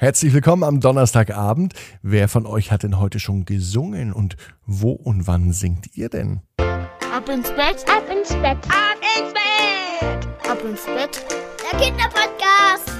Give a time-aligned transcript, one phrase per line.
[0.00, 1.72] Herzlich willkommen am Donnerstagabend.
[2.02, 4.36] Wer von euch hat denn heute schon gesungen und
[4.66, 6.40] wo und wann singt ihr denn?
[7.14, 8.58] Ab ins Bett, Ab ins Bett.
[8.66, 11.24] ab ins Bett, ab ins Bett.
[11.62, 12.90] Der Kinderpodcast.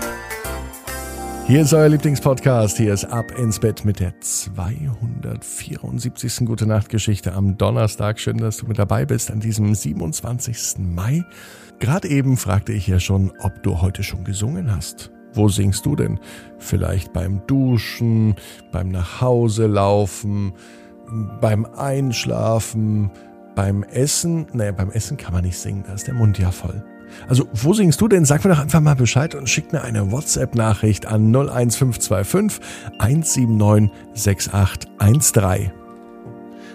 [1.48, 2.76] Hier ist euer Lieblingspodcast.
[2.76, 6.46] Hier ist Ab ins Bett mit der 274.
[6.46, 8.20] Gute Nacht Geschichte am Donnerstag.
[8.20, 10.76] Schön, dass du mit dabei bist an diesem 27.
[10.78, 11.24] Mai.
[11.80, 15.10] Gerade eben fragte ich ja schon, ob du heute schon gesungen hast.
[15.34, 16.20] Wo singst du denn?
[16.58, 18.36] Vielleicht beim Duschen,
[18.72, 20.52] beim Nachhauselaufen,
[21.40, 23.10] beim Einschlafen,
[23.54, 24.46] beim Essen?
[24.52, 26.82] Naja, beim Essen kann man nicht singen, da ist der Mund ja voll.
[27.28, 28.24] Also, wo singst du denn?
[28.24, 32.60] Sag mir doch einfach mal Bescheid und schick mir eine WhatsApp-Nachricht an 01525
[32.98, 35.70] 179 6813.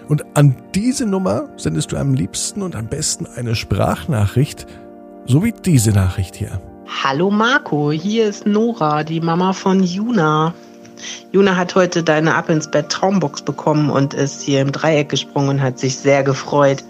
[0.08, 4.66] Und an diese Nummer sendest du am liebsten und am besten eine Sprachnachricht,
[5.26, 6.60] so wie diese Nachricht hier.
[6.92, 10.52] Hallo Marco, hier ist Nora, die Mama von Juna.
[11.32, 15.48] Juna hat heute deine Ab ins Bett Traumbox bekommen und ist hier im Dreieck gesprungen
[15.50, 16.84] und hat sich sehr gefreut.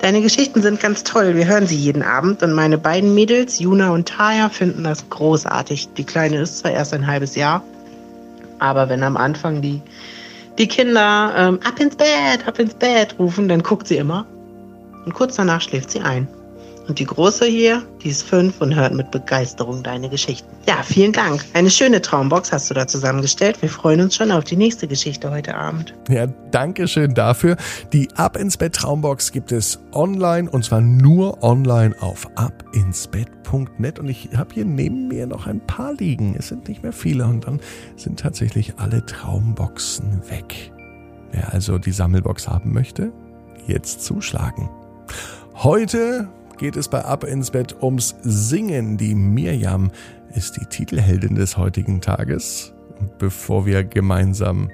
[0.00, 3.90] Deine Geschichten sind ganz toll, wir hören sie jeden Abend und meine beiden Mädels, Juna
[3.90, 5.90] und Taya, finden das großartig.
[5.92, 7.62] Die Kleine ist zwar erst ein halbes Jahr,
[8.58, 9.82] aber wenn am Anfang die,
[10.58, 14.26] die Kinder ähm, ab ins Bett, ab ins Bett rufen, dann guckt sie immer
[15.04, 16.26] und kurz danach schläft sie ein.
[16.86, 20.46] Und die Große hier, die ist fünf und hört mit Begeisterung deine Geschichten.
[20.66, 21.42] Ja, vielen Dank.
[21.54, 23.60] Eine schöne Traumbox hast du da zusammengestellt.
[23.62, 25.94] Wir freuen uns schon auf die nächste Geschichte heute Abend.
[26.10, 27.56] Ja, danke schön dafür.
[27.94, 34.08] Die Ab ins Bett Traumbox gibt es online und zwar nur online auf abinsbett.net und
[34.08, 36.36] ich habe hier neben mir noch ein paar liegen.
[36.38, 37.60] Es sind nicht mehr viele und dann
[37.96, 40.70] sind tatsächlich alle Traumboxen weg.
[41.32, 43.10] Wer also die Sammelbox haben möchte,
[43.66, 44.68] jetzt zuschlagen.
[45.54, 48.96] Heute geht es bei Ab ins Bett ums Singen.
[48.96, 49.90] Die Mirjam
[50.34, 52.72] ist die Titelheldin des heutigen Tages.
[53.18, 54.68] Bevor wir gemeinsam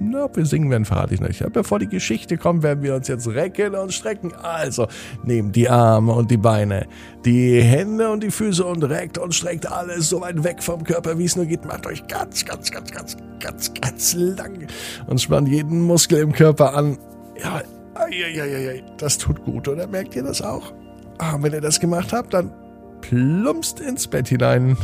[0.00, 1.44] na, ob wir singen werden, verrate ich nicht.
[1.52, 4.32] Bevor die Geschichte kommt, werden wir uns jetzt recken und strecken.
[4.34, 4.88] Also,
[5.22, 6.86] nehmt die Arme und die Beine,
[7.24, 11.18] die Hände und die Füße und reckt und streckt alles so weit weg vom Körper,
[11.18, 11.64] wie es nur geht.
[11.64, 14.66] Macht euch ganz, ganz, ganz, ganz, ganz, ganz lang
[15.06, 16.98] und spannt jeden Muskel im Körper an.
[17.40, 17.62] Ja,
[17.94, 20.72] Eieieiei, das tut gut, oder merkt ihr das auch?
[21.18, 22.52] Ah, wenn ihr das gemacht habt, dann
[23.00, 24.76] plumpst ins Bett hinein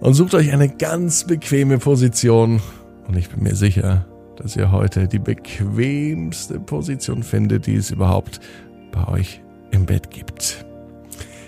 [0.00, 2.60] und sucht euch eine ganz bequeme Position.
[3.06, 4.04] Und ich bin mir sicher,
[4.36, 8.38] dass ihr heute die bequemste Position findet, die es überhaupt
[8.92, 9.40] bei euch
[9.70, 10.66] im Bett gibt.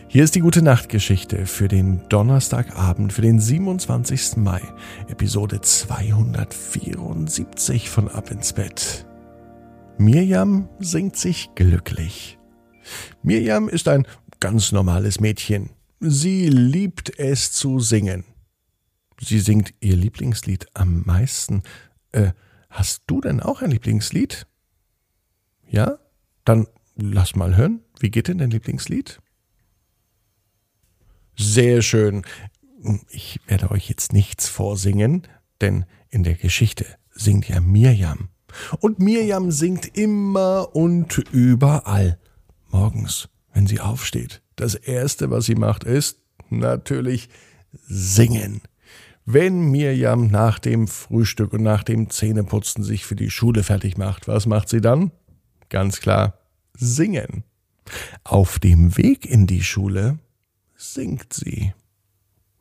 [0.09, 4.39] Hier ist die gute Nachtgeschichte für den Donnerstagabend, für den 27.
[4.39, 4.61] Mai,
[5.09, 9.07] Episode 274 von Ab ins Bett.
[10.01, 12.39] Mirjam singt sich glücklich.
[13.23, 14.07] Mirjam ist ein
[14.41, 15.69] ganz normales Mädchen.
[16.01, 18.25] Sie liebt es zu singen.
[19.21, 21.65] Sie singt ihr Lieblingslied am meisten.
[22.13, 22.33] Äh,
[22.71, 24.47] hast du denn auch ein Lieblingslied?
[25.69, 25.99] Ja?
[26.47, 26.67] Dann
[26.97, 27.83] lass mal hören.
[27.99, 29.21] Wie geht denn dein Lieblingslied?
[31.37, 32.23] Sehr schön.
[33.11, 35.29] Ich werde euch jetzt nichts vorsingen,
[35.61, 38.31] denn in der Geschichte singt ja Mirjam.
[38.81, 42.19] Und Mirjam singt immer und überall.
[42.71, 44.43] Morgens, wenn sie aufsteht.
[44.57, 46.19] Das Erste, was sie macht, ist
[46.51, 47.29] natürlich
[47.87, 48.63] singen.
[49.25, 54.29] Wenn Mirjam nach dem Frühstück und nach dem Zähneputzen sich für die Schule fertig macht,
[54.29, 55.13] was macht sie dann?
[55.69, 56.39] Ganz klar,
[56.75, 57.45] singen.
[58.25, 60.19] Auf dem Weg in die Schule
[60.77, 61.73] singt sie.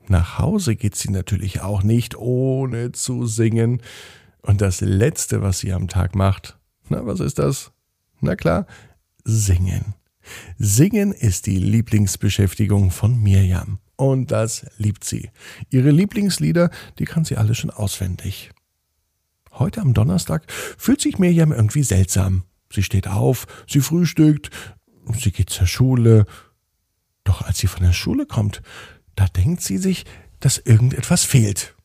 [0.08, 3.82] Nach Hause geht sie natürlich auch nicht ohne zu singen.
[4.42, 6.58] Und das Letzte, was sie am Tag macht,
[6.90, 7.72] na, was ist das?
[8.22, 8.66] Na klar,
[9.24, 9.94] singen.
[10.58, 13.80] Singen ist die Lieblingsbeschäftigung von Mirjam.
[13.96, 15.30] Und das liebt sie.
[15.70, 18.52] Ihre Lieblingslieder, die kann sie alle schon auswendig.
[19.52, 22.44] Heute am Donnerstag fühlt sich Mirjam irgendwie seltsam.
[22.72, 24.52] Sie steht auf, sie frühstückt,
[25.18, 26.26] sie geht zur Schule.
[27.24, 28.62] Doch als sie von der Schule kommt,
[29.16, 30.06] da denkt sie sich,
[30.40, 31.76] dass irgendetwas fehlt.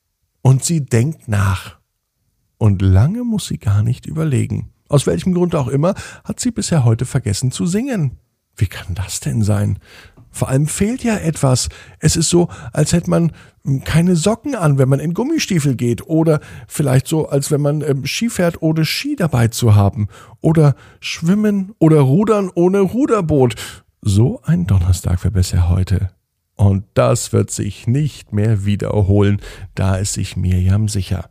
[0.42, 1.78] Und sie denkt nach.
[2.64, 4.70] Und lange muss sie gar nicht überlegen.
[4.88, 5.94] Aus welchem Grund auch immer
[6.24, 8.12] hat sie bisher heute vergessen zu singen.
[8.56, 9.78] Wie kann das denn sein?
[10.30, 11.68] Vor allem fehlt ja etwas.
[11.98, 13.32] Es ist so, als hätte man
[13.84, 16.06] keine Socken an, wenn man in Gummistiefel geht.
[16.06, 20.08] Oder vielleicht so, als wenn man ähm, Ski fährt, ohne Ski dabei zu haben.
[20.40, 23.56] Oder schwimmen oder rudern ohne Ruderboot.
[24.00, 26.12] So ein Donnerstag wäre bisher heute.
[26.54, 29.42] Und das wird sich nicht mehr wiederholen,
[29.74, 31.28] da ist sich Mirjam sicher.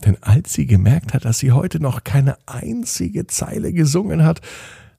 [0.00, 4.40] Denn als sie gemerkt hat, dass sie heute noch keine einzige Zeile gesungen hat,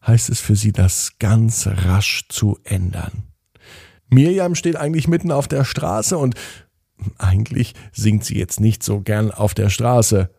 [0.06, 3.24] heißt es für sie, das ganz rasch zu ändern.
[4.10, 6.36] Mirjam steht eigentlich mitten auf der Straße und
[7.18, 10.30] Eigentlich singt sie jetzt nicht so gern auf der Straße.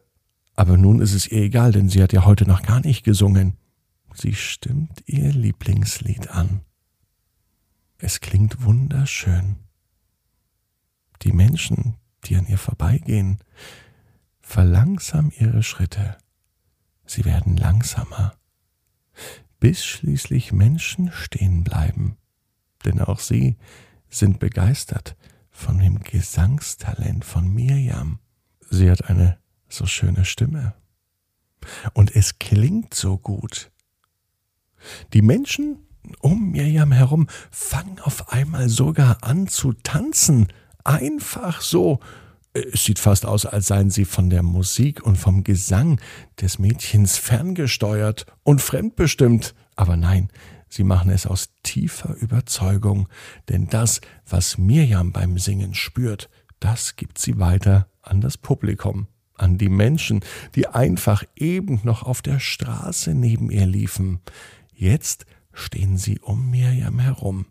[0.55, 3.56] Aber nun ist es ihr egal, denn sie hat ja heute noch gar nicht gesungen.
[4.15, 6.61] Sie stimmt ihr Lieblingslied an.
[7.99, 9.56] Es klingt wunderschön.
[11.23, 11.94] Die Menschen,
[12.25, 13.38] die an ihr vorbeigehen,
[14.43, 16.19] verlangsamen ihre Schritte.
[17.06, 18.35] Sie werden langsamer,
[19.61, 22.17] bis schließlich Menschen stehen bleiben,
[22.85, 23.56] denn auch sie
[24.09, 25.17] sind begeistert
[25.50, 28.19] von dem Gesangstalent von Mirjam.
[28.71, 30.75] Sie hat eine so schöne Stimme.
[31.94, 33.71] Und es klingt so gut.
[35.12, 35.79] Die Menschen
[36.21, 40.49] um Mirjam herum fangen auf einmal sogar an zu tanzen.
[40.85, 42.00] Einfach so.
[42.54, 45.99] Es sieht fast aus, als seien sie von der Musik und vom Gesang
[46.40, 49.54] des Mädchens ferngesteuert und fremdbestimmt.
[49.75, 50.28] Aber nein,
[50.72, 53.06] Sie machen es aus tiefer Überzeugung,
[53.50, 59.06] denn das, was Mirjam beim Singen spürt, das gibt sie weiter an das Publikum,
[59.37, 60.20] an die Menschen,
[60.55, 64.20] die einfach eben noch auf der Straße neben ihr liefen.
[64.72, 67.48] Jetzt stehen sie um Mirjam herum.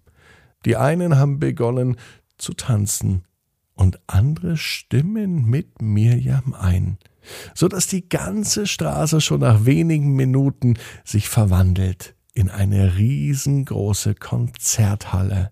[0.65, 1.97] Die einen haben begonnen
[2.39, 3.24] zu tanzen
[3.75, 6.97] und andere stimmen mit Mirjam ein,
[7.53, 15.51] so dass die ganze Straße schon nach wenigen Minuten sich verwandelt in eine riesengroße Konzerthalle,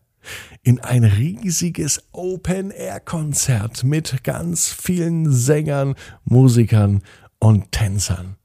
[0.64, 7.02] in ein riesiges Open-Air-Konzert mit ganz vielen Sängern, Musikern
[7.40, 8.36] und Tänzern.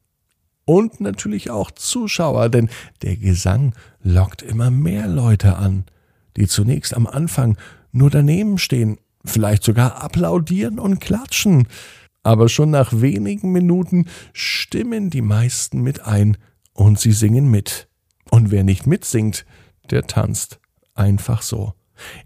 [0.65, 2.71] Und natürlich auch Zuschauer, denn
[3.03, 5.85] der Gesang lockt immer mehr Leute an,
[6.37, 7.59] die zunächst am Anfang
[7.93, 11.69] nur daneben stehen, vielleicht sogar applaudieren und klatschen.
[12.23, 16.37] Aber schon nach wenigen Minuten stimmen die meisten mit ein
[16.73, 17.89] und sie singen mit.
[18.31, 19.45] Und wer nicht mitsingt,
[19.91, 20.59] der tanzt
[20.95, 21.75] einfach so.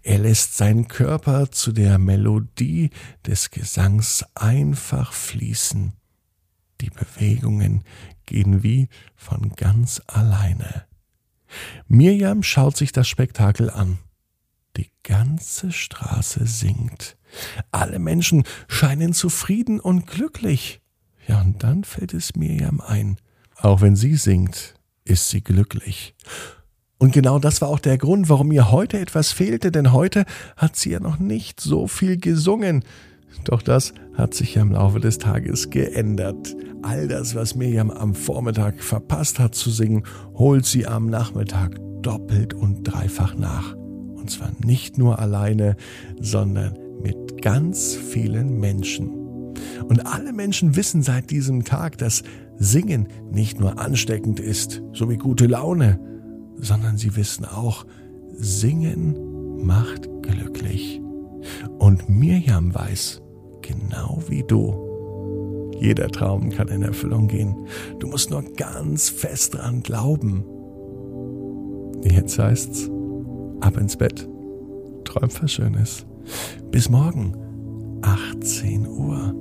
[0.01, 2.89] Er lässt seinen Körper zu der Melodie
[3.25, 5.93] des Gesangs einfach fließen.
[6.81, 7.83] Die Bewegungen
[8.25, 10.85] gehen wie von ganz alleine.
[11.87, 13.99] Mirjam schaut sich das Spektakel an.
[15.03, 17.17] Ganze Straße singt.
[17.71, 20.81] Alle Menschen scheinen zufrieden und glücklich.
[21.27, 23.17] Ja, und dann fällt es Mirjam ein,
[23.57, 24.75] auch wenn sie singt,
[25.05, 26.15] ist sie glücklich.
[26.97, 30.25] Und genau das war auch der Grund, warum ihr heute etwas fehlte, denn heute
[30.57, 32.83] hat sie ja noch nicht so viel gesungen.
[33.45, 36.55] Doch das hat sich ja im Laufe des Tages geändert.
[36.81, 40.03] All das, was Miriam am Vormittag verpasst hat zu singen,
[40.33, 43.78] holt sie am Nachmittag doppelt und dreifach nach.
[44.29, 45.75] Und zwar nicht nur alleine,
[46.21, 49.09] sondern mit ganz vielen Menschen.
[49.87, 52.21] Und alle Menschen wissen seit diesem Tag, dass
[52.59, 55.99] Singen nicht nur ansteckend ist, so wie gute Laune,
[56.57, 57.87] sondern sie wissen auch,
[58.37, 61.01] Singen macht glücklich.
[61.79, 63.23] Und Mirjam weiß,
[63.63, 67.65] genau wie du, jeder Traum kann in Erfüllung gehen.
[67.97, 70.45] Du musst nur ganz fest dran glauben.
[72.03, 72.91] Jetzt heißt's,
[73.61, 74.27] ab ins Bett,
[75.03, 76.05] träum was Schönes.
[76.71, 77.33] Bis morgen,
[78.01, 79.35] 18 Uhr.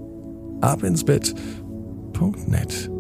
[0.61, 2.91] Ab ins Bett.net.